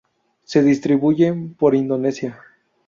[0.45, 2.39] Se distribuyen por Indonesia.